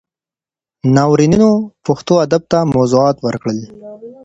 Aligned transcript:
ناورینونو 0.95 1.51
پښتو 1.85 2.13
ادب 2.25 2.43
ته 2.51 2.57
موضوعات 2.75 3.17
ورکړل. 3.25 3.59